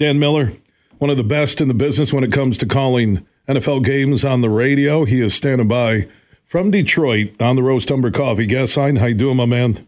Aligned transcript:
Dan 0.00 0.18
Miller, 0.18 0.54
one 0.96 1.10
of 1.10 1.18
the 1.18 1.22
best 1.22 1.60
in 1.60 1.68
the 1.68 1.74
business 1.74 2.10
when 2.10 2.24
it 2.24 2.32
comes 2.32 2.56
to 2.56 2.64
calling 2.64 3.26
NFL 3.46 3.84
games 3.84 4.24
on 4.24 4.40
the 4.40 4.48
radio. 4.48 5.04
He 5.04 5.20
is 5.20 5.34
standing 5.34 5.68
by 5.68 6.08
from 6.42 6.70
Detroit 6.70 7.38
on 7.38 7.54
the 7.54 7.62
Roast 7.62 7.92
Umber 7.92 8.10
Coffee 8.10 8.46
guest 8.46 8.78
line. 8.78 8.96
How 8.96 9.08
you 9.08 9.14
doing, 9.14 9.36
my 9.36 9.44
man? 9.44 9.86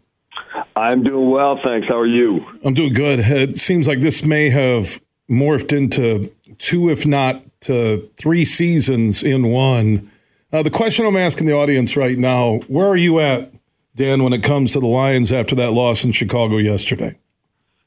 I'm 0.76 1.02
doing 1.02 1.30
well, 1.30 1.58
thanks. 1.64 1.88
How 1.88 1.96
are 1.96 2.06
you? 2.06 2.46
I'm 2.62 2.74
doing 2.74 2.92
good. 2.92 3.20
It 3.20 3.56
seems 3.56 3.88
like 3.88 4.00
this 4.00 4.22
may 4.22 4.50
have 4.50 5.00
morphed 5.30 5.74
into 5.74 6.30
two, 6.58 6.90
if 6.90 7.06
not 7.06 7.42
to 7.62 8.06
three 8.18 8.44
seasons 8.44 9.22
in 9.22 9.46
one. 9.46 10.10
Uh, 10.52 10.62
the 10.62 10.68
question 10.68 11.06
I'm 11.06 11.16
asking 11.16 11.46
the 11.46 11.54
audience 11.54 11.96
right 11.96 12.18
now: 12.18 12.56
Where 12.68 12.86
are 12.86 12.98
you 12.98 13.18
at, 13.18 13.50
Dan, 13.94 14.22
when 14.22 14.34
it 14.34 14.42
comes 14.42 14.74
to 14.74 14.80
the 14.80 14.86
Lions 14.86 15.32
after 15.32 15.54
that 15.54 15.72
loss 15.72 16.04
in 16.04 16.12
Chicago 16.12 16.58
yesterday? 16.58 17.16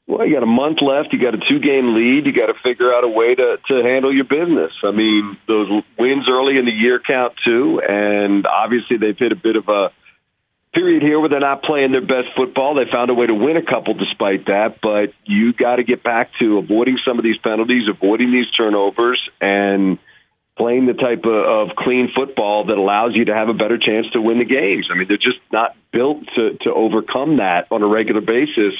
Well, 0.06 0.24
you 0.24 0.34
got 0.34 0.44
a 0.44 0.46
month 0.46 0.78
left. 0.82 1.12
You 1.12 1.20
got 1.20 1.34
a 1.34 1.38
two 1.38 1.58
game 1.58 1.94
lead. 1.94 2.26
You 2.26 2.32
got 2.32 2.46
to 2.46 2.54
figure 2.62 2.94
out 2.94 3.02
a 3.02 3.08
way 3.08 3.34
to, 3.34 3.56
to 3.68 3.82
handle 3.82 4.14
your 4.14 4.24
business. 4.24 4.72
I 4.84 4.92
mean, 4.92 5.36
those 5.48 5.68
wins 5.98 6.28
early 6.30 6.58
in 6.58 6.64
the 6.64 6.72
year 6.72 7.00
count 7.04 7.34
too. 7.44 7.80
And 7.86 8.46
obviously, 8.46 8.98
they've 8.98 9.18
hit 9.18 9.32
a 9.32 9.36
bit 9.36 9.56
of 9.56 9.68
a 9.68 9.90
period 10.72 11.02
here 11.02 11.18
where 11.18 11.28
they're 11.28 11.40
not 11.40 11.62
playing 11.62 11.90
their 11.90 12.06
best 12.06 12.36
football. 12.36 12.76
They 12.76 12.88
found 12.90 13.10
a 13.10 13.14
way 13.14 13.26
to 13.26 13.34
win 13.34 13.56
a 13.56 13.64
couple 13.64 13.94
despite 13.94 14.46
that. 14.46 14.78
But 14.80 15.12
you 15.24 15.52
got 15.52 15.76
to 15.76 15.84
get 15.84 16.04
back 16.04 16.30
to 16.38 16.58
avoiding 16.58 16.98
some 17.04 17.18
of 17.18 17.24
these 17.24 17.38
penalties, 17.38 17.88
avoiding 17.88 18.30
these 18.30 18.50
turnovers, 18.56 19.18
and 19.40 19.98
playing 20.56 20.86
the 20.86 20.94
type 20.94 21.24
of, 21.24 21.70
of 21.70 21.76
clean 21.76 22.12
football 22.14 22.66
that 22.66 22.78
allows 22.78 23.16
you 23.16 23.24
to 23.24 23.34
have 23.34 23.48
a 23.48 23.54
better 23.54 23.76
chance 23.76 24.06
to 24.12 24.20
win 24.20 24.38
the 24.38 24.44
games. 24.44 24.88
I 24.88 24.96
mean, 24.96 25.08
they're 25.08 25.16
just 25.16 25.40
not 25.50 25.74
built 25.92 26.22
to, 26.36 26.56
to 26.62 26.72
overcome 26.72 27.38
that 27.38 27.66
on 27.72 27.82
a 27.82 27.88
regular 27.88 28.20
basis 28.20 28.74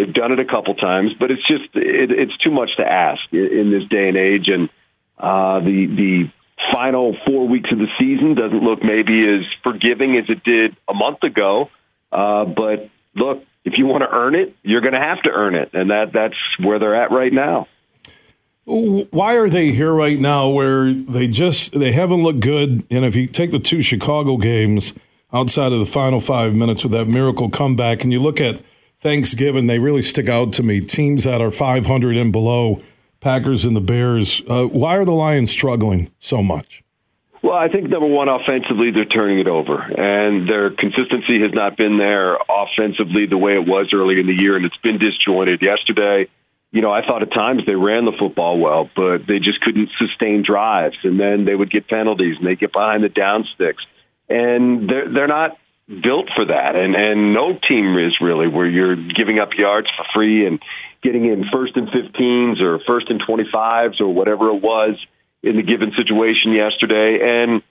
They've 0.00 0.14
done 0.14 0.32
it 0.32 0.40
a 0.40 0.46
couple 0.46 0.74
times, 0.76 1.12
but 1.20 1.30
it's 1.30 1.46
just 1.46 1.64
it, 1.74 2.10
it's 2.10 2.36
too 2.38 2.50
much 2.50 2.70
to 2.78 2.82
ask 2.82 3.20
in 3.32 3.70
this 3.70 3.86
day 3.90 4.08
and 4.08 4.16
age. 4.16 4.48
And 4.48 4.70
uh, 5.18 5.60
the 5.60 5.86
the 5.86 6.32
final 6.72 7.14
four 7.26 7.46
weeks 7.46 7.70
of 7.70 7.78
the 7.78 7.88
season 7.98 8.34
doesn't 8.34 8.62
look 8.62 8.82
maybe 8.82 9.28
as 9.28 9.44
forgiving 9.62 10.16
as 10.16 10.24
it 10.30 10.42
did 10.42 10.74
a 10.88 10.94
month 10.94 11.22
ago. 11.22 11.68
Uh, 12.10 12.46
but 12.46 12.88
look, 13.14 13.44
if 13.66 13.74
you 13.76 13.84
want 13.84 14.02
to 14.02 14.08
earn 14.10 14.34
it, 14.34 14.56
you're 14.62 14.80
going 14.80 14.94
to 14.94 15.06
have 15.06 15.20
to 15.24 15.30
earn 15.30 15.54
it, 15.54 15.74
and 15.74 15.90
that 15.90 16.14
that's 16.14 16.36
where 16.58 16.78
they're 16.78 16.96
at 16.96 17.10
right 17.10 17.32
now. 17.32 17.68
Why 18.64 19.34
are 19.34 19.50
they 19.50 19.72
here 19.72 19.92
right 19.92 20.18
now 20.18 20.48
where 20.48 20.94
they 20.94 21.26
just 21.28 21.78
they 21.78 21.92
haven't 21.92 22.22
looked 22.22 22.40
good? 22.40 22.86
And 22.90 23.04
if 23.04 23.14
you 23.14 23.26
take 23.26 23.50
the 23.50 23.58
two 23.58 23.82
Chicago 23.82 24.38
games 24.38 24.94
outside 25.30 25.72
of 25.72 25.78
the 25.78 25.84
final 25.84 26.20
five 26.20 26.54
minutes 26.54 26.84
with 26.84 26.92
that 26.92 27.06
miracle 27.06 27.50
comeback, 27.50 28.02
and 28.02 28.14
you 28.14 28.20
look 28.20 28.40
at 28.40 28.62
Thanksgiving, 29.00 29.66
they 29.66 29.78
really 29.78 30.02
stick 30.02 30.28
out 30.28 30.52
to 30.54 30.62
me. 30.62 30.82
Teams 30.82 31.24
that 31.24 31.40
are 31.40 31.50
500 31.50 32.18
and 32.18 32.30
below, 32.30 32.82
Packers 33.20 33.64
and 33.64 33.74
the 33.74 33.80
Bears. 33.80 34.42
Uh, 34.46 34.66
why 34.66 34.98
are 34.98 35.06
the 35.06 35.12
Lions 35.12 35.50
struggling 35.50 36.10
so 36.18 36.42
much? 36.42 36.84
Well, 37.42 37.54
I 37.54 37.68
think 37.68 37.88
number 37.88 38.06
one, 38.06 38.28
offensively, 38.28 38.90
they're 38.90 39.06
turning 39.06 39.38
it 39.38 39.48
over, 39.48 39.80
and 39.80 40.46
their 40.46 40.68
consistency 40.68 41.40
has 41.40 41.54
not 41.54 41.78
been 41.78 41.96
there 41.96 42.36
offensively 42.36 43.24
the 43.24 43.38
way 43.38 43.54
it 43.54 43.66
was 43.66 43.88
early 43.94 44.20
in 44.20 44.26
the 44.26 44.36
year, 44.38 44.56
and 44.56 44.66
it's 44.66 44.76
been 44.82 44.98
disjointed. 44.98 45.62
Yesterday, 45.62 46.28
you 46.70 46.82
know, 46.82 46.92
I 46.92 47.00
thought 47.00 47.22
at 47.22 47.32
times 47.32 47.62
they 47.64 47.74
ran 47.74 48.04
the 48.04 48.12
football 48.18 48.58
well, 48.58 48.90
but 48.94 49.26
they 49.26 49.38
just 49.38 49.62
couldn't 49.62 49.88
sustain 49.98 50.44
drives, 50.46 50.98
and 51.02 51.18
then 51.18 51.46
they 51.46 51.54
would 51.54 51.70
get 51.70 51.88
penalties 51.88 52.36
and 52.36 52.46
they 52.46 52.56
get 52.56 52.74
behind 52.74 53.02
the 53.02 53.08
down 53.08 53.46
sticks, 53.54 53.82
and 54.28 54.90
they're 54.90 55.10
they're 55.10 55.26
not 55.26 55.56
built 55.90 56.30
for 56.36 56.46
that, 56.46 56.76
and 56.76 56.94
and 56.94 57.34
no 57.34 57.52
team 57.52 57.98
is 57.98 58.14
really 58.20 58.46
where 58.46 58.66
you're 58.66 58.96
giving 58.96 59.40
up 59.40 59.50
yards 59.58 59.88
for 59.96 60.04
free 60.14 60.46
and 60.46 60.62
getting 61.02 61.24
in 61.24 61.44
first 61.52 61.76
and 61.76 61.88
15s 61.88 62.60
or 62.60 62.78
first 62.86 63.10
and 63.10 63.20
25s 63.20 64.00
or 64.00 64.14
whatever 64.14 64.50
it 64.50 64.62
was 64.62 64.96
in 65.42 65.56
the 65.56 65.62
given 65.62 65.92
situation 65.96 66.52
yesterday. 66.52 67.18
And 67.22 67.62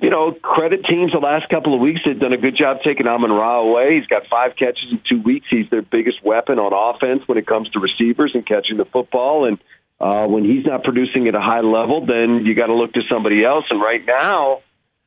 you 0.00 0.10
know, 0.10 0.32
credit 0.32 0.84
teams 0.88 1.12
the 1.12 1.18
last 1.18 1.48
couple 1.48 1.74
of 1.74 1.80
weeks. 1.80 2.00
They've 2.04 2.18
done 2.18 2.32
a 2.32 2.38
good 2.38 2.56
job 2.56 2.78
taking 2.84 3.06
Amon 3.06 3.30
Ra 3.30 3.60
away. 3.60 3.98
He's 3.98 4.06
got 4.06 4.22
five 4.28 4.56
catches 4.56 4.86
in 4.90 5.00
two 5.08 5.22
weeks. 5.22 5.46
He's 5.50 5.70
their 5.70 5.82
biggest 5.82 6.24
weapon 6.24 6.58
on 6.58 6.72
offense 6.74 7.22
when 7.26 7.38
it 7.38 7.46
comes 7.46 7.70
to 7.70 7.80
receivers 7.80 8.32
and 8.34 8.46
catching 8.46 8.76
the 8.76 8.86
football. 8.86 9.46
And 9.46 9.58
uh, 10.00 10.26
when 10.26 10.44
he's 10.44 10.66
not 10.66 10.82
producing 10.82 11.28
at 11.28 11.34
a 11.34 11.40
high 11.40 11.60
level, 11.60 12.06
then 12.06 12.44
you 12.44 12.54
got 12.54 12.66
to 12.66 12.74
look 12.74 12.92
to 12.94 13.02
somebody 13.08 13.44
else. 13.44 13.64
And 13.70 13.80
right 13.80 14.04
now, 14.04 14.62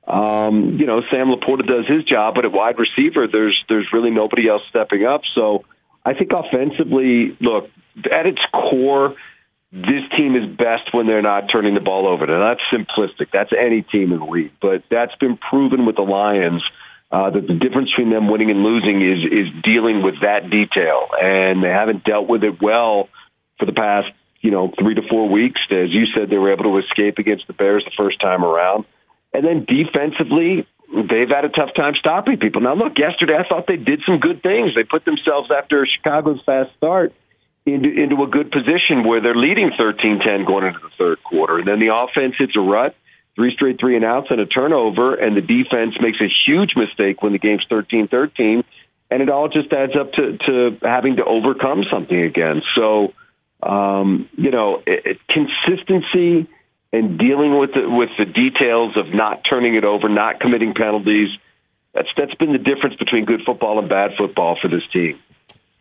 um, 0.08 0.78
you 0.80 0.86
know, 0.86 1.02
Sam 1.12 1.28
LaPorta 1.28 1.68
does 1.68 1.86
his 1.86 2.06
job, 2.06 2.36
but 2.36 2.46
at 2.46 2.52
wide 2.52 2.76
receiver, 2.80 3.28
there's 3.28 3.62
there's 3.68 3.88
really 3.92 4.10
nobody 4.10 4.48
else 4.48 4.62
stepping 4.70 5.06
up. 5.06 5.22
So 5.36 5.64
I 6.06 6.14
think 6.14 6.32
offensively, 6.32 7.38
look 7.42 7.70
at 8.10 8.26
its 8.26 8.40
core, 8.54 9.16
this 9.72 10.04
team 10.16 10.38
is 10.38 10.48
best 10.56 10.94
when 10.94 11.08
they're 11.08 11.22
not 11.22 11.48
turning 11.52 11.74
the 11.74 11.82
ball 11.82 12.08
over. 12.08 12.26
Now 12.26 12.40
that's 12.40 12.62
simplistic. 12.72 13.32
That's 13.34 13.52
any 13.52 13.82
team 13.82 14.14
in 14.14 14.20
the 14.20 14.26
league, 14.26 14.54
but 14.62 14.84
that's 14.90 15.16
been 15.16 15.38
proven 15.38 15.86
with 15.86 15.98
the 15.98 16.04
Lions. 16.04 16.64
Uh, 17.10 17.30
that 17.30 17.48
the 17.48 17.54
difference 17.54 17.90
between 17.92 18.10
them 18.12 18.30
winning 18.30 18.52
and 18.52 18.64
losing 18.64 19.02
is 19.02 19.24
is 19.24 19.64
dealing 19.64 20.04
with 20.04 20.16
that 20.22 20.50
detail, 20.50 21.08
and 21.22 21.64
they 21.64 21.70
haven't 21.70 22.04
dealt 22.04 22.28
with 22.28 22.44
it 22.44 22.62
well 22.62 23.08
for 23.60 23.66
the 23.66 23.72
past 23.72 24.08
you 24.42 24.52
know 24.52 24.72
three 24.80 24.94
to 24.94 25.02
four 25.10 25.30
weeks. 25.30 25.60
As 25.72 25.90
you 25.90 26.06
said, 26.14 26.30
they 26.30 26.38
were 26.38 26.52
able 26.52 26.66
to 26.66 26.78
escape 26.80 27.18
against 27.18 27.48
the 27.48 27.54
Bears 27.54 27.84
the 27.86 27.92
first 27.98 28.20
time 28.22 28.44
around. 28.44 28.86
And 29.38 29.46
then 29.46 29.66
defensively, 29.70 30.66
they've 30.90 31.30
had 31.30 31.46
a 31.46 31.50
tough 31.50 31.70
time 31.76 31.94
stopping 32.00 32.40
people. 32.40 32.60
Now, 32.62 32.74
look, 32.74 32.98
yesterday 32.98 33.38
I 33.38 33.48
thought 33.48 33.68
they 33.68 33.78
did 33.78 34.02
some 34.04 34.18
good 34.18 34.42
things. 34.42 34.74
They 34.74 34.84
put 34.84 35.06
themselves 35.06 35.52
after 35.56 35.86
Chicago's 35.86 36.42
fast 36.44 36.76
start 36.76 37.14
into 37.68 37.88
into 37.88 38.24
a 38.24 38.28
good 38.28 38.50
position 38.50 39.04
where 39.06 39.22
they're 39.22 39.36
leading 39.36 39.70
13-10 39.80 40.48
going 40.48 40.66
into 40.66 40.80
the 40.80 40.90
third 40.98 41.22
quarter. 41.24 41.60
And 41.60 41.68
then 41.68 41.80
the 41.80 41.94
offense 41.94 42.34
hits 42.40 42.54
a 42.56 42.62
rut, 42.62 42.96
three 43.36 43.54
straight 43.54 43.80
three 43.80 43.96
and 43.96 44.04
outs 44.04 44.28
and 44.32 44.40
a 44.40 44.48
turnover, 44.48 45.14
and 45.14 45.38
the 45.38 45.42
defense 45.42 45.94
makes 46.02 46.18
a 46.20 46.30
huge 46.48 46.72
mistake 46.76 47.22
when 47.22 47.32
the 47.32 47.40
game's 47.40 47.66
13-13, 47.70 48.64
and 49.12 49.22
it 49.22 49.30
all 49.30 49.50
just 49.50 49.72
adds 49.72 49.94
up 49.96 50.14
to 50.14 50.38
to 50.48 50.78
having 50.82 51.18
to 51.18 51.26
overcome 51.26 51.84
something 51.92 52.20
again. 52.20 52.64
So, 52.76 53.14
um, 53.62 54.30
you 54.36 54.50
know, 54.50 54.82
it, 54.88 55.06
it, 55.06 55.18
consistency 55.30 56.48
and 56.94 57.20
dealing 57.20 57.58
with 57.60 57.74
the, 57.74 57.90
with 57.90 58.10
the 58.18 58.26
details 58.26 58.96
of 58.96 59.14
not 59.14 59.42
turning 59.50 59.76
it 59.76 59.84
over, 59.84 60.08
not 60.10 60.40
committing 60.40 60.74
penalties. 60.74 61.30
That's 61.94 62.10
that's 62.16 62.36
been 62.36 62.54
the 62.54 62.60
difference 62.60 62.96
between 62.96 63.26
good 63.26 63.42
football 63.46 63.80
and 63.80 63.90
bad 63.90 64.12
football 64.18 64.58
for 64.62 64.68
this 64.68 64.84
team. 64.94 65.20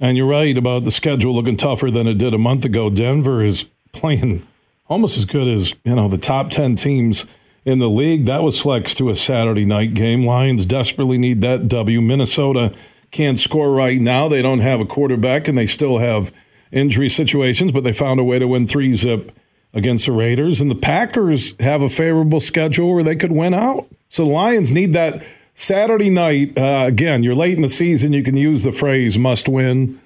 And 0.01 0.17
you're 0.17 0.27
right 0.27 0.57
about 0.57 0.85
the 0.85 0.91
schedule 0.91 1.35
looking 1.35 1.57
tougher 1.57 1.91
than 1.91 2.07
it 2.07 2.19
did 2.19 2.35
a 2.35 2.39
month 2.39 2.65
ago. 2.65 2.91
Denver 2.91 3.43
is 3.43 3.71
playing 3.93 4.47
almost 4.89 5.17
as 5.17 5.25
good 5.25 5.49
as 5.49 5.75
you 5.85 5.95
know 5.95 6.09
the 6.09 6.19
top 6.19 6.51
ten 6.51 6.75
teams 6.77 7.27
in 7.65 7.79
the 7.79 7.89
league. 7.89 8.25
That 8.25 8.43
was 8.43 8.61
flexed 8.61 8.99
to 8.99 9.11
a 9.11 9.17
Saturday 9.17 9.65
night 9.65 9.95
game. 9.95 10.25
Lions 10.25 10.65
desperately 10.65 11.19
need 11.19 11.41
that 11.43 11.69
W. 11.69 12.01
Minnesota 12.01 12.73
can't 13.11 13.39
score 13.39 13.73
right 13.73 14.01
now. 14.01 14.29
They 14.29 14.43
don't 14.43 14.61
have 14.61 14.81
a 14.81 14.87
quarterback, 14.87 15.49
and 15.49 15.57
they 15.57 15.67
still 15.67 15.99
have 15.99 16.33
injury 16.73 17.09
situations, 17.09 17.73
but 17.73 17.85
they 17.85 17.93
found 17.93 18.21
a 18.21 18.25
way 18.25 18.39
to 18.39 18.49
win 18.49 18.67
three 18.67 18.95
zip 18.95 19.33
against 19.77 20.07
the 20.07 20.13
Raiders, 20.13 20.61
and 20.61 20.71
the 20.71 20.75
Packers 20.75 21.55
have 21.61 21.83
a 21.83 21.89
favorable 21.89 22.41
schedule 22.41 22.95
where 22.95 23.05
they 23.05 23.15
could 23.15 23.31
win 23.31 23.55
out. 23.55 23.87
So 24.09 24.25
the 24.25 24.31
Lions 24.31 24.73
need 24.73 24.95
that 24.95 25.23
Saturday 25.55 26.11
night. 26.11 26.59
Uh, 26.59 26.85
again, 26.87 27.23
you're 27.23 27.35
late 27.35 27.55
in 27.55 27.63
the 27.63 27.69
season. 27.69 28.13
You 28.13 28.23
can 28.23 28.37
use 28.37 28.63
the 28.63 28.73
phrase 28.73 29.19
"must 29.19 29.49
win" 29.49 30.01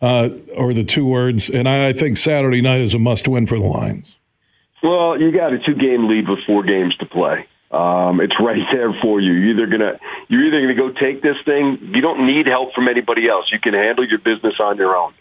uh, 0.00 0.30
or 0.54 0.72
the 0.72 0.84
two 0.84 1.04
words, 1.04 1.50
and 1.50 1.68
I, 1.68 1.88
I 1.88 1.92
think 1.92 2.16
Saturday 2.16 2.62
night 2.62 2.80
is 2.80 2.94
a 2.94 2.98
must 2.98 3.26
win 3.26 3.46
for 3.46 3.58
the 3.58 3.64
Lions. 3.64 4.18
Well, 4.82 5.20
you 5.20 5.32
got 5.32 5.52
a 5.52 5.58
two 5.58 5.74
game 5.74 6.08
lead 6.08 6.28
with 6.28 6.38
four 6.46 6.62
games 6.62 6.96
to 6.98 7.06
play. 7.06 7.46
Um, 7.72 8.20
it's 8.20 8.36
right 8.38 8.62
there 8.72 8.94
for 9.02 9.20
you. 9.20 9.32
You're 9.32 9.54
either 9.54 9.66
gonna 9.66 9.98
you're 10.28 10.46
either 10.46 10.60
gonna 10.60 10.92
go 10.92 10.98
take 10.98 11.20
this 11.20 11.36
thing. 11.44 11.90
You 11.94 12.00
don't 12.00 12.26
need 12.26 12.46
help 12.46 12.74
from 12.74 12.86
anybody 12.86 13.28
else. 13.28 13.46
You 13.50 13.58
can 13.58 13.74
handle 13.74 14.08
your 14.08 14.18
business 14.18 14.54
on 14.60 14.76
your 14.76 14.96
own. 14.96 15.14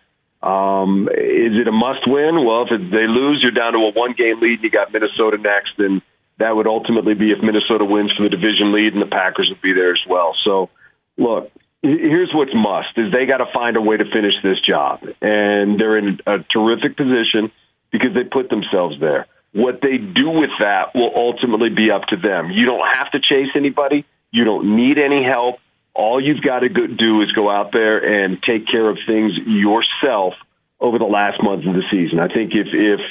Um, 0.45 1.09
is 1.09 1.57
it 1.57 1.67
a 1.67 1.71
must 1.71 2.05
win? 2.05 2.45
Well, 2.45 2.69
if 2.69 2.71
it, 2.71 2.91
they 2.91 3.09
lose, 3.09 3.41
you're 3.41 3.51
down 3.51 3.73
to 3.73 3.79
a 3.79 3.91
one 3.91 4.13
game 4.13 4.39
lead 4.39 4.61
and 4.61 4.63
you 4.63 4.69
got 4.69 4.93
Minnesota 4.93 5.37
next. 5.37 5.73
And 5.79 6.03
that 6.37 6.55
would 6.55 6.67
ultimately 6.67 7.15
be 7.15 7.31
if 7.31 7.41
Minnesota 7.41 7.83
wins 7.83 8.13
for 8.15 8.23
the 8.23 8.29
division 8.29 8.71
lead 8.71 8.93
and 8.93 9.01
the 9.01 9.09
Packers 9.09 9.49
would 9.49 9.61
be 9.61 9.73
there 9.73 9.91
as 9.91 10.05
well. 10.07 10.35
So, 10.45 10.69
look, 11.17 11.51
here's 11.81 12.29
what's 12.31 12.53
must 12.53 12.93
is 12.95 13.11
they 13.11 13.25
got 13.25 13.37
to 13.37 13.49
find 13.51 13.75
a 13.75 13.81
way 13.81 13.97
to 13.97 14.05
finish 14.05 14.37
this 14.43 14.61
job. 14.61 15.01
And 15.19 15.79
they're 15.79 15.97
in 15.97 16.19
a 16.27 16.37
terrific 16.53 16.95
position 16.95 17.51
because 17.91 18.13
they 18.13 18.23
put 18.23 18.49
themselves 18.49 18.99
there. 18.99 19.25
What 19.53 19.81
they 19.81 19.97
do 19.97 20.29
with 20.29 20.51
that 20.59 20.93
will 20.93 21.11
ultimately 21.15 21.69
be 21.69 21.89
up 21.89 22.05
to 22.09 22.17
them. 22.17 22.51
You 22.51 22.65
don't 22.67 22.85
have 22.93 23.09
to 23.11 23.19
chase 23.19 23.49
anybody. 23.55 24.05
You 24.29 24.43
don't 24.43 24.75
need 24.75 24.99
any 24.99 25.23
help 25.23 25.57
all 25.95 26.21
you've 26.21 26.43
got 26.43 26.59
to 26.59 26.69
do 26.69 27.21
is 27.21 27.31
go 27.31 27.49
out 27.49 27.71
there 27.71 27.97
and 27.97 28.43
take 28.43 28.67
care 28.67 28.87
of 28.87 28.97
things 29.07 29.31
yourself 29.47 30.33
over 30.85 30.99
the 30.99 31.09
last 31.09 31.41
month 31.41 31.65
of 31.65 31.73
the 31.73 31.81
season. 31.89 32.19
I 32.19 32.27
think 32.27 32.53
if 32.53 32.67
if 32.71 33.01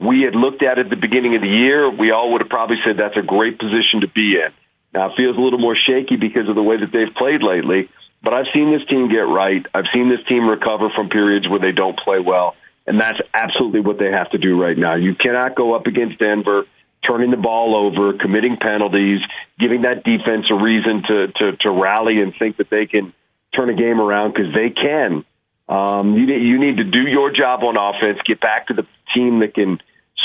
we 0.00 0.22
had 0.22 0.34
looked 0.34 0.62
at 0.62 0.78
it 0.78 0.86
at 0.86 0.90
the 0.90 0.96
beginning 0.96 1.36
of 1.36 1.42
the 1.42 1.48
year, 1.48 1.90
we 1.90 2.10
all 2.10 2.32
would 2.32 2.40
have 2.40 2.48
probably 2.48 2.76
said 2.84 2.96
that's 2.96 3.16
a 3.16 3.22
great 3.22 3.58
position 3.58 4.00
to 4.00 4.08
be 4.08 4.40
in. 4.40 4.50
Now 4.94 5.10
it 5.10 5.16
feels 5.16 5.36
a 5.36 5.40
little 5.40 5.58
more 5.58 5.76
shaky 5.76 6.16
because 6.16 6.48
of 6.48 6.54
the 6.54 6.62
way 6.62 6.80
that 6.80 6.90
they've 6.90 7.14
played 7.14 7.42
lately, 7.42 7.90
but 8.24 8.32
I've 8.32 8.48
seen 8.54 8.72
this 8.72 8.86
team 8.88 9.08
get 9.08 9.28
right. 9.28 9.64
I've 9.74 9.92
seen 9.92 10.08
this 10.08 10.24
team 10.26 10.48
recover 10.48 10.88
from 10.96 11.10
periods 11.10 11.46
where 11.48 11.60
they 11.60 11.72
don't 11.72 11.98
play 11.98 12.18
well. 12.18 12.56
And 12.86 12.98
that's 12.98 13.20
absolutely 13.34 13.80
what 13.80 13.98
they 13.98 14.10
have 14.10 14.30
to 14.30 14.38
do 14.38 14.60
right 14.60 14.76
now. 14.76 14.96
You 14.96 15.14
cannot 15.14 15.54
go 15.54 15.74
up 15.74 15.86
against 15.86 16.18
Denver 16.18 16.64
turning 17.06 17.30
the 17.30 17.36
ball 17.36 17.76
over, 17.76 18.16
committing 18.18 18.56
penalties, 18.56 19.20
giving 19.58 19.82
that 19.82 20.04
defense 20.04 20.46
a 20.50 20.54
reason 20.54 21.02
to 21.06 21.28
to, 21.28 21.56
to 21.58 21.70
rally 21.70 22.20
and 22.20 22.34
think 22.38 22.56
that 22.56 22.68
they 22.70 22.86
can 22.86 23.12
turn 23.54 23.70
a 23.70 23.74
game 23.74 24.00
around 24.00 24.32
because 24.32 24.52
they 24.54 24.70
can. 24.70 25.24
Um, 25.70 26.16
you 26.16 26.26
you 26.26 26.58
need 26.58 26.78
to 26.78 26.84
do 26.84 27.02
your 27.02 27.30
job 27.30 27.62
on 27.62 27.76
offense, 27.76 28.18
get 28.26 28.40
back 28.40 28.66
to 28.66 28.74
the 28.74 28.86
team 29.14 29.38
that 29.38 29.54
can 29.54 29.78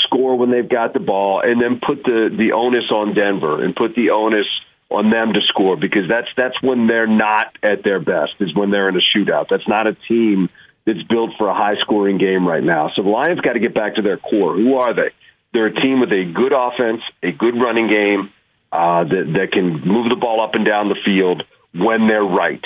score 0.04 0.36
when 0.36 0.50
they've 0.50 0.68
got 0.68 0.92
the 0.92 0.98
ball, 1.00 1.40
and 1.40 1.62
then 1.62 1.78
put 1.78 2.02
the 2.02 2.34
the 2.36 2.50
onus 2.52 2.90
on 2.90 3.14
Denver 3.14 3.62
and 3.62 3.74
put 3.74 3.94
the 3.94 4.10
onus 4.10 4.46
on 4.90 5.10
them 5.10 5.32
to 5.34 5.40
score 5.46 5.76
because 5.76 6.08
that's 6.08 6.28
that's 6.36 6.60
when 6.62 6.88
they're 6.88 7.06
not 7.06 7.56
at 7.62 7.84
their 7.84 8.00
best 8.00 8.32
is 8.40 8.54
when 8.56 8.72
they're 8.72 8.88
in 8.88 8.96
a 8.96 9.16
shootout. 9.16 9.46
That's 9.48 9.68
not 9.68 9.86
a 9.86 9.94
team 10.08 10.48
that's 10.84 11.02
built 11.04 11.30
for 11.38 11.48
a 11.48 11.54
high 11.54 11.76
scoring 11.80 12.18
game 12.18 12.46
right 12.46 12.62
now. 12.62 12.90
So 12.96 13.02
the 13.02 13.08
Lions 13.08 13.40
got 13.40 13.52
to 13.52 13.60
get 13.60 13.74
back 13.74 13.96
to 13.96 14.02
their 14.02 14.18
core. 14.18 14.54
Who 14.54 14.74
are 14.74 14.94
they? 14.94 15.10
They're 15.52 15.66
a 15.66 15.74
team 15.74 16.00
with 16.00 16.10
a 16.10 16.24
good 16.24 16.52
offense, 16.52 17.02
a 17.22 17.30
good 17.30 17.54
running 17.54 17.88
game 17.88 18.32
uh, 18.72 19.04
that 19.04 19.32
that 19.38 19.52
can 19.52 19.80
move 19.86 20.08
the 20.08 20.16
ball 20.16 20.40
up 20.42 20.54
and 20.54 20.66
down 20.66 20.88
the 20.88 20.98
field 21.04 21.44
when 21.72 22.08
they're 22.08 22.24
right. 22.24 22.64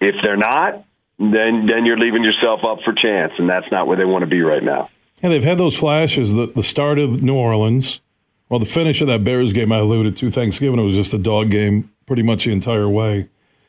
If 0.00 0.14
they're 0.22 0.36
not, 0.36 0.84
then 1.20 1.66
then 1.66 1.84
you're 1.84 1.98
leaving 1.98 2.24
yourself 2.24 2.60
up 2.64 2.78
for 2.82 2.94
chance, 2.94 3.32
and 3.38 3.48
that's 3.48 3.70
not 3.70 3.86
where 3.86 3.96
they 3.96 4.06
want 4.06 4.22
to 4.22 4.26
be 4.26 4.40
right 4.40 4.62
now. 4.62 4.88
Yeah, 5.22 5.28
they've 5.28 5.44
had 5.44 5.58
those 5.58 5.76
flashes. 5.76 6.32
The 6.32 6.46
the 6.46 6.62
start 6.62 6.98
of 6.98 7.22
New 7.22 7.34
Orleans, 7.34 8.00
well, 8.48 8.58
the 8.58 8.66
finish 8.66 9.02
of 9.02 9.06
that 9.08 9.22
Bears 9.22 9.52
game 9.52 9.70
I 9.70 9.78
alluded 9.78 10.16
to. 10.16 10.30
Thanksgiving 10.30 10.80
it 10.80 10.82
was 10.82 10.96
just 10.96 11.12
a 11.12 11.18
dog 11.18 11.50
game 11.50 11.90
pretty 12.06 12.22
much 12.22 12.46
the 12.46 12.52
entire 12.52 12.88
way, 12.88 13.28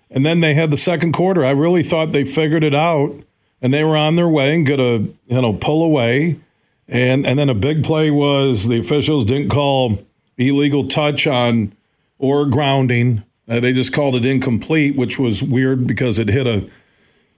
and 0.09 0.25
then 0.25 0.39
they 0.39 0.53
had 0.53 0.71
the 0.71 0.77
second 0.77 1.11
quarter. 1.11 1.43
I 1.43 1.51
really 1.51 1.83
thought 1.83 2.13
they 2.13 2.23
figured 2.23 2.63
it 2.63 2.73
out, 2.73 3.13
and 3.61 3.73
they 3.73 3.83
were 3.83 3.97
on 3.97 4.15
their 4.15 4.29
way 4.29 4.55
and 4.55 4.65
gonna 4.65 4.99
you 4.99 5.41
know 5.41 5.51
pull 5.51 5.83
away, 5.83 6.39
and 6.87 7.27
and 7.27 7.37
then 7.37 7.49
a 7.49 7.53
big 7.53 7.83
play 7.83 8.09
was 8.09 8.69
the 8.69 8.79
officials 8.79 9.25
didn't 9.25 9.49
call 9.49 9.99
illegal 10.37 10.85
touch 10.85 11.27
on 11.27 11.73
or 12.17 12.45
grounding. 12.45 13.25
Uh, 13.49 13.59
they 13.59 13.73
just 13.73 13.91
called 13.91 14.15
it 14.15 14.25
incomplete, 14.25 14.95
which 14.95 15.19
was 15.19 15.43
weird 15.43 15.85
because 15.85 16.17
it 16.17 16.29
hit 16.29 16.47
a 16.47 16.69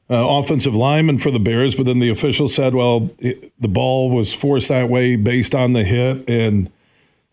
uh, 0.10 0.16
offensive 0.16 0.76
lineman 0.76 1.18
for 1.18 1.32
the 1.32 1.40
Bears, 1.40 1.76
but 1.76 1.86
then 1.86 2.00
the 2.00 2.10
official 2.10 2.48
said, 2.48 2.76
well, 2.76 3.10
it, 3.20 3.54
the 3.60 3.68
ball 3.68 4.10
was 4.10 4.34
forced 4.34 4.70
that 4.70 4.90
way 4.90 5.16
based 5.16 5.56
on 5.56 5.74
the 5.74 5.84
hit 5.84 6.30
and 6.30 6.70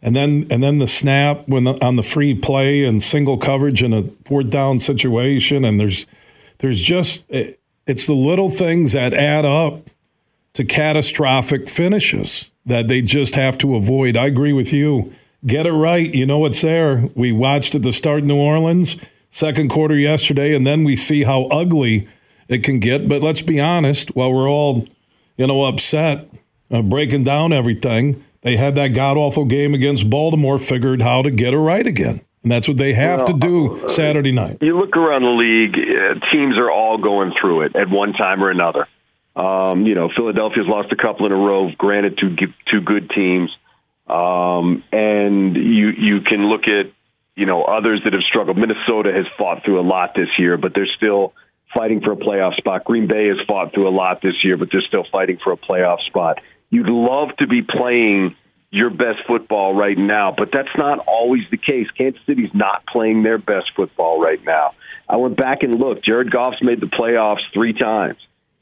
and 0.03 0.17
then 0.17 0.47
and 0.51 0.63
then 0.63 0.79
the 0.79 0.87
snap 0.87 1.47
when 1.47 1.65
the, 1.65 1.85
on 1.85 1.97
the 1.97 2.03
free 2.03 2.35
play 2.35 2.85
and 2.85 3.03
single 3.03 3.37
coverage 3.37 3.83
in 3.83 3.93
a 3.93 4.03
fourth 4.25 4.49
down 4.49 4.79
situation 4.79 5.65
and 5.65 5.79
there's 5.79 6.07
there's 6.59 6.81
just 6.81 7.27
it's 7.29 8.07
the 8.07 8.15
little 8.15 8.51
things 8.51 8.93
that 8.93 9.13
add 9.13 9.45
up 9.45 9.91
to 10.55 10.65
catastrophic 10.65 11.69
finishes 11.69 12.51
that 12.67 12.89
they 12.89 13.03
just 13.03 13.35
have 13.35 13.59
to 13.59 13.75
avoid. 13.75 14.17
I 14.17 14.27
agree 14.27 14.53
with 14.53 14.73
you. 14.73 15.13
Get 15.47 15.67
it 15.67 15.73
right. 15.73 16.13
You 16.13 16.27
know 16.27 16.45
it's 16.45 16.61
there. 16.61 17.09
We 17.15 17.33
watched 17.33 17.75
at 17.75 17.83
the 17.83 17.93
start 17.93 18.21
in 18.21 18.29
New 18.29 18.37
Orleans, 18.37 18.97
second 19.31 19.71
quarter 19.71 19.97
yesterday, 19.97 20.55
and 20.55 20.67
then 20.67 20.85
we 20.85 20.97
see 20.97 21.25
how 21.25 21.45
ugly 21.45 22.07
it 22.51 22.65
can 22.65 22.81
get. 22.81 23.09
But 23.09 23.23
let's 23.23 23.41
be 23.41 23.59
honest, 23.59 24.15
while 24.15 24.33
we're 24.33 24.51
all, 24.51 24.87
you 25.39 25.47
know, 25.47 25.65
upset, 25.65 26.29
uh, 26.71 26.83
breaking 26.83 27.25
down 27.25 27.53
everything, 27.53 28.23
they 28.43 28.57
had 28.57 28.75
that 28.75 28.89
god 28.89 29.17
awful 29.17 29.47
game 29.47 29.73
against 29.73 30.11
Baltimore, 30.11 30.59
figured 30.59 31.01
how 31.01 31.23
to 31.23 31.31
get 31.31 31.55
it 31.55 31.59
right 31.59 31.87
again. 31.87 32.21
And 32.43 32.51
that's 32.51 32.69
what 32.69 32.79
they 32.79 32.95
have 32.95 33.21
well, 33.21 33.27
to 33.27 33.33
do 33.35 33.85
uh, 33.85 33.89
Saturday 33.89 34.33
night. 34.33 34.59
You 34.61 34.79
look 34.79 34.97
around 34.97 35.23
the 35.23 35.29
league, 35.29 35.75
uh, 35.75 36.27
teams 36.33 36.59
are 36.59 36.71
all 36.71 36.99
going 36.99 37.33
through 37.41 37.63
it 37.63 37.77
at 37.77 37.89
one 37.89 38.13
time 38.15 38.43
or 38.43 38.51
another. 38.51 38.89
Um, 39.37 39.87
you 39.87 39.95
know, 39.95 40.09
Philadelphia's 40.09 40.67
lost 40.67 40.91
a 40.93 40.97
couple 40.97 41.27
in 41.27 41.33
a 41.33 41.37
row, 41.37 41.71
granted 41.77 42.19
to 42.19 42.37
two 42.71 42.81
good 42.81 43.11
teams. 43.11 43.51
Um, 44.09 44.83
and 44.91 45.55
you 45.55 45.91
you 45.91 46.21
can 46.23 46.49
look 46.49 46.63
at 46.63 46.91
you 47.37 47.47
know 47.47 47.63
others 47.63 48.01
that 48.05 48.13
have 48.13 48.23
struggled. 48.23 48.57
Minnesota 48.57 49.13
has 49.13 49.27
fought 49.39 49.65
through 49.65 49.81
a 49.81 49.87
lot 49.87 50.15
this 50.17 50.29
year, 50.37 50.57
but 50.57 50.75
they're 50.75 50.91
still 50.97 51.33
fighting 51.75 52.01
for 52.01 52.13
a 52.13 52.17
playoff 52.17 52.57
spot. 52.57 52.85
Green 52.85 53.07
Bay 53.07 53.29
has 53.29 53.39
fought 53.47 53.73
through 53.73 53.89
a 53.89 53.95
lot 53.95 54.21
this 54.23 54.45
year, 54.45 54.57
but 54.57 54.69
they're 54.73 54.83
still 54.83 55.05
fighting 55.11 55.39
for 55.43 55.53
a 55.53 55.57
playoff 55.57 56.01
spot. 56.07 56.41
You'd 56.71 56.89
love 56.89 57.37
to 57.39 57.47
be 57.47 57.63
playing 57.63 58.37
your 58.71 58.91
best 58.91 59.21
football 59.27 59.75
right 59.75 59.99
now, 59.99 60.33
but 60.37 60.51
that's 60.53 60.69
not 60.77 61.01
always 61.07 61.43
the 61.51 61.57
case. 61.57 61.89
Kansas 61.97 62.21
City's 62.27 62.55
not 62.55 62.87
playing 62.87 63.23
their 63.23 63.39
best 63.39 63.73
football 63.75 64.21
right 64.21 64.43
now. 64.45 64.75
I 65.09 65.17
went 65.17 65.37
back 65.37 65.63
and 65.63 65.75
looked. 65.75 66.05
Jared 66.05 66.31
Goff's 66.31 66.63
made 66.63 66.81
the 66.81 66.87
playoffs 66.87 67.41
three 67.53 67.73
times. 67.73 68.19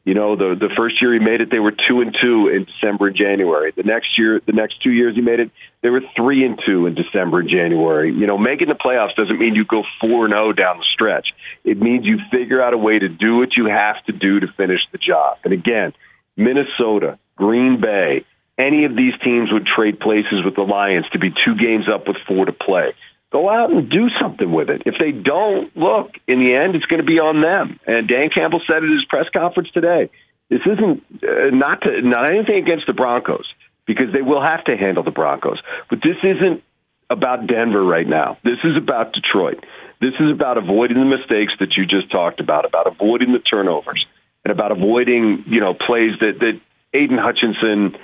You 0.09 0.15
know, 0.15 0.37
the 0.37 0.57
the 0.59 0.71
first 0.75 1.03
year 1.03 1.13
he 1.13 1.19
made 1.19 1.43
it, 1.43 1.51
they 1.51 1.59
were 1.59 1.71
two 1.71 2.01
and 2.01 2.17
two 2.19 2.49
in 2.49 2.65
December 2.65 3.09
and 3.09 3.15
January. 3.15 3.75
The 3.77 3.83
next 3.83 4.17
year, 4.17 4.41
the 4.41 4.55
next 4.55 4.83
two 4.83 4.91
years 4.91 5.15
he 5.15 5.21
made 5.21 5.39
it, 5.39 5.51
they 5.83 5.91
were 5.91 6.01
three 6.17 6.47
and 6.47 6.59
two 6.65 6.87
in 6.87 6.95
December 6.95 7.41
and 7.41 7.51
January. 7.51 8.11
You 8.11 8.27
know, 8.27 8.39
making 8.39 8.69
the 8.69 8.75
playoffs 8.75 9.15
doesn't 9.17 9.39
mean 9.39 9.55
you 9.55 9.67
go 9.67 9.83
four 10.01 10.25
and 10.25 10.33
zero 10.33 10.49
oh 10.49 10.53
down 10.55 10.79
the 10.79 10.87
stretch. 10.95 11.29
It 11.63 11.79
means 11.79 12.07
you 12.07 12.21
figure 12.33 12.63
out 12.63 12.73
a 12.73 12.79
way 12.79 12.99
to 12.99 13.11
do 13.11 13.37
what 13.37 13.55
you 13.55 13.67
have 13.67 14.03
to 14.07 14.13
do 14.13 14.41
to 14.41 14.47
finish 14.57 14.81
the 14.93 14.99
job. 14.99 15.41
And 15.45 15.53
again, 15.53 15.93
Minnesota, 16.39 17.19
Green 17.37 17.79
Bay, 17.79 18.25
any 18.57 18.87
of 18.87 18.97
these 18.97 19.13
teams 19.23 19.53
would 19.53 19.67
trade 19.67 20.01
places 20.01 20.43
with 20.43 20.55
the 20.55 20.63
Lions 20.63 21.05
to 21.13 21.19
be 21.19 21.29
two 21.45 21.55
games 21.55 21.85
up 21.87 22.09
with 22.09 22.17
four 22.27 22.47
to 22.47 22.53
play 22.53 22.95
go 23.31 23.49
out 23.49 23.71
and 23.71 23.91
do 23.91 24.09
something 24.21 24.51
with 24.51 24.71
it. 24.71 24.83
If 24.87 24.95
they 24.99 25.13
don't, 25.13 25.75
look, 25.77 26.13
in 26.27 26.41
the 26.41 26.55
end, 26.55 26.75
it's 26.75 26.87
going 26.87 27.01
to 27.01 27.07
be 27.07 27.19
on 27.19 27.43
them. 27.43 27.79
And 27.87 28.09
Dan 28.09 28.31
Campbell 28.35 28.61
said 28.67 28.77
at 28.77 28.91
his 28.91 29.05
press 29.09 29.27
conference 29.33 29.71
today, 29.71 30.11
this 30.49 30.61
isn't 30.65 31.05
uh, 31.23 31.51
not 31.53 31.83
to, 31.83 32.01
not 32.03 32.31
anything 32.31 32.57
against 32.57 32.87
the 32.87 32.95
Broncos 32.95 33.47
because 33.87 34.13
they 34.13 34.23
will 34.23 34.43
have 34.43 34.65
to 34.65 34.77
handle 34.77 35.03
the 35.03 35.11
Broncos, 35.11 35.61
but 35.91 36.01
this 36.03 36.17
isn't 36.23 36.63
about 37.11 37.47
Denver 37.47 37.83
right 37.83 38.07
now. 38.07 38.39
This 38.45 38.59
is 38.65 38.77
about 38.77 39.13
Detroit. 39.13 39.65
This 40.01 40.15
is 40.21 40.31
about 40.31 40.59
avoiding 40.59 40.99
the 40.99 41.05
mistakes 41.05 41.55
that 41.61 41.77
you 41.77 41.87
just 41.87 42.11
talked 42.11 42.41
about, 42.41 42.65
about 42.65 42.87
avoiding 42.87 43.33
the 43.33 43.39
turnovers, 43.39 44.07
and 44.45 44.53
about 44.53 44.73
avoiding 44.73 45.45
you 45.47 45.61
know 45.61 45.75
plays 45.75 46.13
that 46.21 46.39
that 46.41 46.61
Aidan 46.95 47.19
Hutchinson 47.19 47.97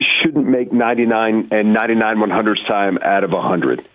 shouldn't 0.00 0.46
make 0.46 0.72
99 0.72 1.48
and 1.50 1.72
99 1.72 2.16
100th 2.18 2.66
time 2.68 2.98
out 2.98 3.24
of 3.24 3.32
a 3.32 3.36
100 3.36 3.86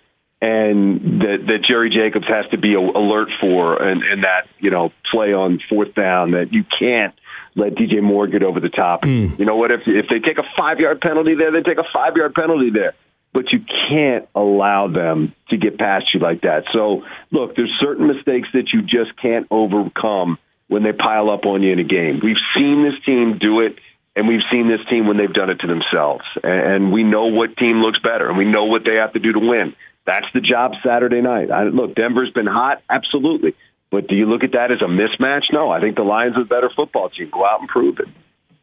and 0.42 1.22
that, 1.22 1.38
that 1.46 1.64
Jerry 1.66 1.88
Jacobs 1.88 2.26
has 2.26 2.50
to 2.50 2.58
be 2.58 2.74
alert 2.74 3.28
for, 3.40 3.80
and, 3.80 4.02
and 4.02 4.24
that 4.24 4.48
you 4.58 4.70
know 4.70 4.92
play 5.10 5.32
on 5.32 5.60
fourth 5.68 5.94
down 5.94 6.32
that 6.32 6.52
you 6.52 6.64
can't 6.78 7.14
let 7.54 7.76
DJ 7.76 8.02
Moore 8.02 8.26
get 8.26 8.42
over 8.42 8.58
the 8.58 8.68
top. 8.68 9.02
Mm. 9.02 9.38
You 9.38 9.44
know 9.44 9.54
what? 9.54 9.70
If 9.70 9.82
if 9.86 10.06
they 10.10 10.18
take 10.18 10.38
a 10.38 10.48
five 10.58 10.80
yard 10.80 11.00
penalty 11.00 11.36
there, 11.36 11.52
they 11.52 11.62
take 11.62 11.78
a 11.78 11.86
five 11.94 12.16
yard 12.16 12.34
penalty 12.34 12.70
there. 12.70 12.94
But 13.32 13.52
you 13.52 13.60
can't 13.88 14.28
allow 14.34 14.88
them 14.88 15.32
to 15.48 15.56
get 15.56 15.78
past 15.78 16.12
you 16.12 16.20
like 16.20 16.42
that. 16.42 16.64
So 16.72 17.04
look, 17.30 17.54
there's 17.54 17.72
certain 17.80 18.08
mistakes 18.08 18.48
that 18.52 18.72
you 18.72 18.82
just 18.82 19.16
can't 19.22 19.46
overcome 19.50 20.38
when 20.66 20.82
they 20.82 20.92
pile 20.92 21.30
up 21.30 21.46
on 21.46 21.62
you 21.62 21.72
in 21.72 21.78
a 21.78 21.84
game. 21.84 22.20
We've 22.22 22.36
seen 22.54 22.82
this 22.82 23.00
team 23.06 23.38
do 23.38 23.60
it. 23.60 23.76
And 24.14 24.28
we've 24.28 24.42
seen 24.50 24.68
this 24.68 24.86
team 24.90 25.06
when 25.06 25.16
they've 25.16 25.32
done 25.32 25.48
it 25.48 25.60
to 25.60 25.66
themselves. 25.66 26.24
And 26.42 26.92
we 26.92 27.02
know 27.02 27.28
what 27.28 27.56
team 27.56 27.80
looks 27.80 27.98
better, 27.98 28.28
and 28.28 28.36
we 28.36 28.44
know 28.44 28.64
what 28.64 28.82
they 28.84 28.96
have 28.96 29.14
to 29.14 29.18
do 29.18 29.32
to 29.32 29.38
win. 29.38 29.74
That's 30.04 30.26
the 30.34 30.40
job 30.40 30.72
Saturday 30.84 31.20
night. 31.20 31.50
I, 31.50 31.64
look, 31.64 31.94
Denver's 31.94 32.32
been 32.32 32.46
hot, 32.46 32.82
absolutely. 32.90 33.54
But 33.90 34.08
do 34.08 34.16
you 34.16 34.26
look 34.26 34.42
at 34.42 34.52
that 34.52 34.72
as 34.72 34.80
a 34.82 34.86
mismatch? 34.86 35.44
No, 35.52 35.70
I 35.70 35.80
think 35.80 35.96
the 35.96 36.02
Lions 36.02 36.36
are 36.36 36.40
a 36.40 36.44
better 36.44 36.70
football 36.74 37.08
team. 37.10 37.30
Go 37.30 37.44
out 37.44 37.60
and 37.60 37.68
prove 37.68 38.00
it. 38.00 38.08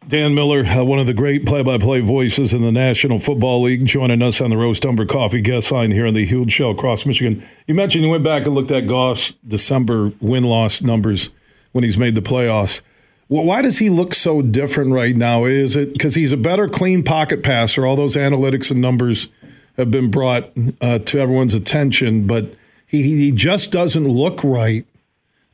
Dan 0.07 0.33
Miller, 0.33 0.65
uh, 0.65 0.83
one 0.83 0.97
of 0.97 1.05
the 1.05 1.13
great 1.13 1.45
play-by-play 1.45 2.01
voices 2.01 2.53
in 2.53 2.61
the 2.61 2.71
National 2.71 3.19
Football 3.19 3.61
League, 3.61 3.85
joining 3.85 4.23
us 4.23 4.41
on 4.41 4.49
the 4.49 4.57
Roast 4.57 4.83
Umber 4.85 5.05
Coffee 5.05 5.39
guest 5.39 5.71
line 5.71 5.91
here 5.91 6.07
on 6.07 6.13
the 6.13 6.25
Huge 6.25 6.51
Show 6.51 6.71
across 6.71 7.05
Michigan. 7.05 7.43
You 7.67 7.75
mentioned 7.75 8.03
you 8.03 8.09
went 8.09 8.23
back 8.23 8.45
and 8.45 8.55
looked 8.55 8.71
at 8.71 8.87
Goff's 8.87 9.31
December 9.47 10.11
win-loss 10.19 10.81
numbers 10.81 11.29
when 11.73 11.83
he's 11.83 11.97
made 11.97 12.15
the 12.15 12.21
playoffs. 12.21 12.81
Well, 13.27 13.43
why 13.43 13.61
does 13.61 13.77
he 13.77 13.91
look 13.91 14.15
so 14.15 14.41
different 14.41 14.91
right 14.91 15.15
now? 15.15 15.45
Is 15.45 15.75
it 15.75 15.93
because 15.93 16.15
he's 16.15 16.33
a 16.33 16.37
better 16.37 16.67
clean 16.67 17.03
pocket 17.03 17.43
passer? 17.43 17.85
All 17.85 17.95
those 17.95 18.15
analytics 18.17 18.71
and 18.71 18.81
numbers– 18.81 19.31
have 19.79 19.89
been 19.89 20.11
brought 20.11 20.51
uh, 20.81 20.99
to 20.99 21.19
everyone's 21.19 21.53
attention, 21.53 22.27
but 22.27 22.53
he, 22.85 23.01
he 23.01 23.31
just 23.31 23.71
doesn't 23.71 24.07
look 24.07 24.43
right 24.43 24.85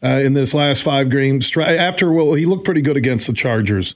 uh, 0.03 0.07
in 0.07 0.33
this 0.33 0.53
last 0.53 0.83
five 0.83 1.09
games. 1.09 1.55
After 1.55 2.11
well, 2.11 2.33
he 2.33 2.45
looked 2.45 2.65
pretty 2.65 2.81
good 2.81 2.97
against 2.97 3.27
the 3.27 3.33
Chargers, 3.33 3.95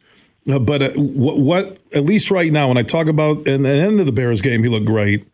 uh, 0.49 0.59
but 0.59 0.81
uh, 0.81 0.91
what, 0.91 1.39
what, 1.39 1.77
at 1.93 2.03
least 2.03 2.29
right 2.29 2.51
now, 2.51 2.67
when 2.67 2.77
I 2.77 2.83
talk 2.83 3.07
about 3.07 3.47
in 3.47 3.63
the 3.63 3.69
end 3.69 3.99
of 3.99 4.05
the 4.05 4.11
Bears 4.11 4.41
game, 4.41 4.63
he 4.63 4.69
looked 4.69 4.85
great. 4.85 5.27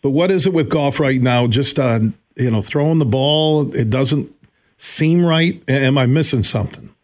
But 0.00 0.10
what 0.10 0.30
is 0.30 0.46
it 0.46 0.52
with 0.52 0.68
Goff 0.68 1.00
right 1.00 1.20
now? 1.20 1.48
Just 1.48 1.80
uh, 1.80 1.98
you 2.36 2.50
know, 2.50 2.60
throwing 2.60 3.00
the 3.00 3.04
ball, 3.04 3.74
it 3.74 3.90
doesn't 3.90 4.32
seem 4.76 5.24
right. 5.24 5.60
Am 5.68 5.98
I 5.98 6.06
missing 6.06 6.44
something? 6.44 6.94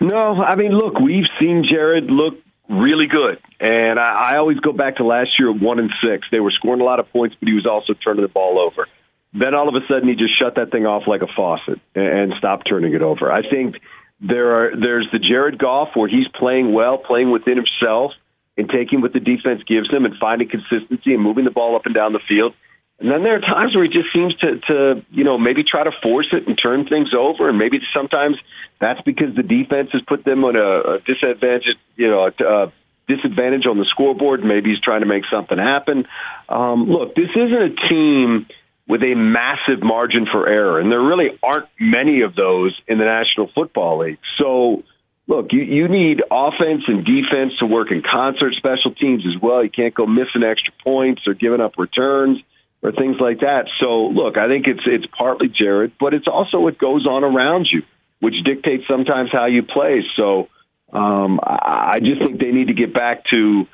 No, 0.00 0.42
I 0.42 0.56
mean, 0.56 0.72
look, 0.72 0.98
we've 0.98 1.28
seen 1.38 1.64
Jared 1.68 2.10
look 2.10 2.34
really 2.68 3.06
good. 3.06 3.38
And 3.60 3.98
I, 3.98 4.32
I 4.32 4.36
always 4.38 4.58
go 4.60 4.72
back 4.72 4.96
to 4.96 5.04
last 5.04 5.38
year 5.38 5.50
at 5.50 5.60
one 5.60 5.78
and 5.78 5.90
six. 6.02 6.26
They 6.30 6.40
were 6.40 6.50
scoring 6.50 6.80
a 6.80 6.84
lot 6.84 7.00
of 7.00 7.10
points, 7.12 7.36
but 7.38 7.48
he 7.48 7.54
was 7.54 7.66
also 7.66 7.94
turning 7.94 8.22
the 8.22 8.28
ball 8.28 8.58
over. 8.58 8.88
Then 9.32 9.54
all 9.54 9.68
of 9.68 9.74
a 9.74 9.86
sudden, 9.88 10.08
he 10.08 10.14
just 10.14 10.38
shut 10.38 10.56
that 10.56 10.70
thing 10.70 10.86
off 10.86 11.04
like 11.06 11.22
a 11.22 11.26
faucet 11.26 11.80
and, 11.94 12.06
and 12.06 12.34
stopped 12.38 12.68
turning 12.68 12.94
it 12.94 13.02
over. 13.02 13.32
I 13.32 13.48
think 13.48 13.76
There 14.20 14.52
are 14.54 14.76
there's 14.76 15.08
the 15.10 15.18
Jared 15.18 15.58
Goff 15.58 15.90
where 15.94 16.08
he's 16.08 16.28
playing 16.28 16.72
well, 16.72 16.96
playing 16.98 17.32
within 17.32 17.56
himself, 17.56 18.12
and 18.56 18.68
taking 18.68 19.00
what 19.00 19.12
the 19.12 19.20
defense 19.20 19.62
gives 19.66 19.90
him 19.90 20.04
and 20.04 20.14
finding 20.18 20.48
consistency 20.48 21.14
and 21.14 21.22
moving 21.22 21.44
the 21.44 21.50
ball 21.50 21.74
up 21.74 21.86
and 21.86 21.94
down 21.94 22.12
the 22.12 22.20
field. 22.28 22.54
And 23.02 23.10
then 23.10 23.24
there 23.24 23.34
are 23.34 23.40
times 23.40 23.74
where 23.74 23.82
he 23.82 23.90
just 23.90 24.12
seems 24.12 24.34
to, 24.36 24.60
to, 24.68 25.04
you 25.10 25.24
know, 25.24 25.36
maybe 25.36 25.64
try 25.64 25.82
to 25.82 25.90
force 26.02 26.28
it 26.32 26.46
and 26.46 26.56
turn 26.56 26.86
things 26.86 27.10
over. 27.12 27.48
And 27.48 27.58
maybe 27.58 27.80
sometimes 27.92 28.36
that's 28.80 29.00
because 29.02 29.34
the 29.34 29.42
defense 29.42 29.90
has 29.92 30.02
put 30.02 30.24
them 30.24 30.44
on 30.44 30.54
a, 30.54 30.94
a 30.94 31.00
disadvantage, 31.00 31.76
you 31.96 32.08
know, 32.08 32.30
a, 32.38 32.72
disadvantage 33.08 33.66
on 33.66 33.76
the 33.76 33.84
scoreboard. 33.86 34.44
Maybe 34.44 34.70
he's 34.70 34.80
trying 34.80 35.00
to 35.00 35.06
make 35.06 35.24
something 35.30 35.58
happen. 35.58 36.06
Um, 36.48 36.88
look, 36.88 37.16
this 37.16 37.30
isn't 37.34 37.62
a 37.62 37.88
team 37.88 38.46
with 38.86 39.02
a 39.02 39.14
massive 39.16 39.82
margin 39.82 40.26
for 40.30 40.48
error, 40.48 40.78
and 40.78 40.90
there 40.90 41.02
really 41.02 41.38
aren't 41.42 41.66
many 41.80 42.22
of 42.22 42.36
those 42.36 42.80
in 42.86 42.98
the 42.98 43.04
National 43.04 43.48
Football 43.52 43.98
League. 43.98 44.18
So, 44.38 44.84
look, 45.26 45.52
you, 45.52 45.62
you 45.62 45.88
need 45.88 46.22
offense 46.30 46.84
and 46.86 47.04
defense 47.04 47.52
to 47.58 47.66
work 47.66 47.90
in 47.90 48.02
concert, 48.02 48.54
special 48.54 48.94
teams 48.94 49.24
as 49.26 49.40
well. 49.42 49.64
You 49.64 49.70
can't 49.70 49.94
go 49.94 50.06
missing 50.06 50.44
extra 50.44 50.72
points 50.84 51.22
or 51.26 51.34
giving 51.34 51.60
up 51.60 51.78
returns 51.78 52.38
or 52.82 52.92
things 52.92 53.16
like 53.20 53.40
that. 53.40 53.66
So, 53.80 54.06
look, 54.08 54.36
I 54.36 54.48
think 54.48 54.66
it's 54.66 54.82
it's 54.86 55.06
partly 55.06 55.48
Jared, 55.48 55.92
but 56.00 56.14
it's 56.14 56.26
also 56.26 56.60
what 56.60 56.78
goes 56.78 57.06
on 57.06 57.24
around 57.24 57.68
you, 57.70 57.82
which 58.20 58.34
dictates 58.44 58.84
sometimes 58.88 59.30
how 59.32 59.46
you 59.46 59.62
play. 59.62 60.04
So, 60.16 60.48
um, 60.92 61.40
I 61.42 62.00
just 62.00 62.20
think 62.22 62.40
they 62.40 62.50
need 62.50 62.68
to 62.68 62.74
get 62.74 62.92
back 62.92 63.24
to. 63.30 63.66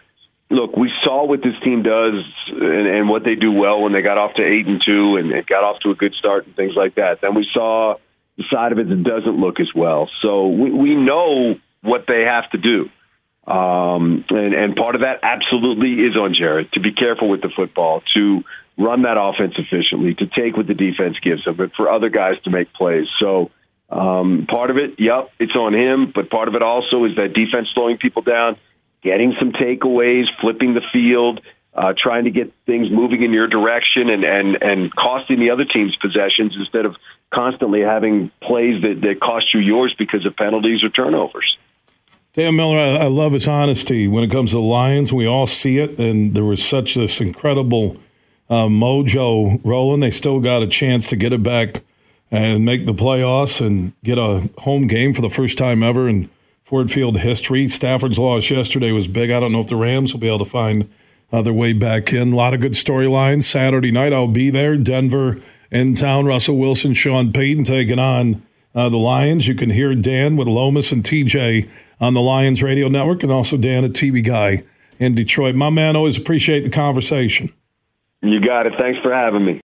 Look, 0.51 0.77
we 0.79 0.91
saw 1.05 1.27
what 1.27 1.43
this 1.43 1.53
team 1.63 1.83
does 1.83 2.25
and, 2.49 2.87
and 2.87 3.09
what 3.11 3.23
they 3.23 3.35
do 3.35 3.53
well 3.53 3.83
when 3.83 3.93
they 3.93 4.01
got 4.01 4.17
off 4.17 4.33
to 4.37 4.43
eight 4.43 4.67
and 4.67 4.81
two 4.83 5.17
and 5.17 5.31
it 5.31 5.47
got 5.47 5.63
off 5.63 5.81
to 5.81 5.91
a 5.91 5.95
good 5.95 6.15
start 6.15 6.47
and 6.47 6.57
things 6.57 6.73
like 6.75 6.95
that. 6.95 7.21
Then 7.21 7.35
we 7.35 7.47
saw 7.53 7.97
the 8.39 8.45
side 8.51 8.73
of 8.73 8.79
it 8.79 8.89
that 8.89 9.03
doesn't 9.03 9.39
look 9.39 9.61
as 9.61 9.69
well. 9.75 10.09
So 10.23 10.49
we, 10.49 10.71
we 10.71 10.95
know 10.95 11.57
what 11.83 12.07
they 12.09 12.25
have 12.27 12.49
to 12.53 12.57
do. 12.57 12.89
Um, 13.47 14.25
and, 14.31 14.55
and 14.55 14.77
part 14.77 14.95
of 14.95 15.03
that 15.03 15.21
absolutely 15.23 16.07
is 16.07 16.17
on 16.17 16.35
Jared 16.35 16.73
to 16.73 16.81
be 16.81 16.93
careful 16.93 17.29
with 17.29 17.43
the 17.43 17.51
football, 17.55 18.03
to 18.15 18.43
run 18.79 19.03
that 19.03 19.17
offense 19.19 19.55
efficiently, 19.59 20.15
to 20.15 20.27
take 20.27 20.57
what 20.57 20.67
the 20.67 20.75
defense 20.75 21.17
gives 21.21 21.45
them, 21.45 21.57
but 21.57 21.75
for 21.75 21.91
other 21.91 22.09
guys 22.09 22.41
to 22.45 22.51
make 22.51 22.73
plays. 22.73 23.07
So 23.19 23.51
um, 23.91 24.47
part 24.49 24.71
of 24.71 24.77
it, 24.77 24.95
yep, 24.99 25.31
it's 25.39 25.57
on 25.57 25.75
him, 25.75 26.13
but 26.15 26.31
part 26.31 26.49
of 26.49 26.55
it 26.55 26.63
also 26.63 27.05
is 27.05 27.17
that 27.17 27.33
defense 27.33 27.69
slowing 27.75 27.99
people 27.99 28.23
down, 28.23 28.57
getting 29.03 29.35
some 29.39 29.53
takeaways, 29.53 30.27
flipping 30.41 30.75
the 30.75 30.83
field, 30.93 31.41
uh, 31.75 31.93
trying 31.97 32.25
to 32.25 32.31
get 32.31 32.53
things 32.67 32.89
moving 32.91 33.23
in 33.23 33.33
your 33.33 33.47
direction 33.47 34.09
and, 34.11 34.25
and, 34.25 34.63
and 34.63 34.95
costing 34.95 35.39
the 35.39 35.51
other 35.51 35.65
team's 35.65 35.97
possessions 35.97 36.55
instead 36.59 36.85
of 36.85 36.97
constantly 37.33 37.81
having 37.81 38.31
plays 38.41 38.81
that, 38.83 39.01
that 39.03 39.21
cost 39.21 39.53
you 39.55 39.61
yours 39.61 39.95
because 39.99 40.25
of 40.25 40.37
penalties 40.37 40.83
or 40.83 40.89
turnovers. 40.89 41.57
Dan 42.33 42.57
Miller, 42.57 42.79
I, 42.79 43.05
I 43.05 43.07
love 43.07 43.33
his 43.33 43.49
honesty 43.49 44.07
when 44.07 44.23
it 44.23 44.31
comes 44.31 44.51
to 44.51 44.57
the 44.57 44.63
Lions. 44.63 45.13
We 45.13 45.27
all 45.27 45.47
see 45.47 45.79
it, 45.79 45.99
and 45.99 46.35
there 46.35 46.45
was 46.45 46.63
such 46.63 46.95
this 46.95 47.21
incredible 47.21 47.97
uh, 48.51 48.67
mojo 48.67 49.61
rolling. 49.65 50.01
They 50.01 50.11
still 50.11 50.41
got 50.41 50.63
a 50.63 50.67
chance 50.67 51.07
to 51.09 51.17
get 51.17 51.33
it 51.33 51.43
back 51.43 51.83
and 52.31 52.65
make 52.65 52.87
the 52.87 52.95
playoffs 52.95 53.65
and 53.65 53.93
get 54.05 54.19
a 54.19 54.51
home 54.59 54.87
game 54.87 55.15
for 55.15 55.23
the 55.23 55.31
first 55.31 55.59
time 55.59 55.83
ever 55.83 56.09
in 56.09 56.29
Ford 56.63 56.91
Field 56.91 57.19
history. 57.19 57.67
Stafford's 57.69 58.19
loss 58.19 58.51
yesterday 58.51 58.93
was 58.93 59.09
big. 59.09 59.31
I 59.31 59.41
don't 59.41 59.53
know 59.53 59.61
if 59.61 59.69
the 59.69 59.77
Rams 59.77 60.13
will 60.13 60.21
be 60.21 60.29
able 60.29 60.41
to 60.41 60.45
find 60.45 60.89
uh, 61.33 61.43
their 61.43 61.53
way 61.53 61.73
back 61.73 62.13
in. 62.13 62.33
A 62.33 62.37
lot 62.37 62.55
of 62.55 62.61
good 62.61 62.73
storylines. 62.73 63.45
Saturday 63.45 63.91
night, 63.91 64.13
I'll 64.13 64.29
be 64.29 64.51
there. 64.51 64.77
Denver 64.77 65.41
in 65.71 65.95
town. 65.95 66.27
Russell 66.27 66.59
Wilson, 66.59 66.95
Sean 66.95 67.33
Payton 67.33 67.65
taking 67.65 67.99
on 67.99 68.43
uh, 68.75 68.89
the 68.89 68.99
Lions. 68.99 69.49
You 69.49 69.55
can 69.55 69.71
hear 69.71 69.95
Dan 69.95 70.37
with 70.37 70.49
Lomas 70.49 70.93
and 70.93 71.03
TJ 71.03 71.69
on 72.01 72.15
the 72.15 72.21
Lions 72.21 72.63
Radio 72.63 72.89
Network 72.89 73.23
and 73.23 73.33
also 73.33 73.57
Dan, 73.57 73.85
a 73.85 73.89
TV 73.89 74.25
guy 74.25 74.63
in 74.99 75.15
Detroit. 75.15 75.55
My 75.55 75.71
man, 75.71 75.97
always 75.97 76.17
appreciate 76.17 76.65
the 76.65 76.71
conversation. 76.71 77.53
You 78.23 78.41
got 78.41 78.67
it. 78.67 78.75
Thanks 78.79 78.99
for 79.03 79.13
having 79.15 79.45
me. 79.45 79.55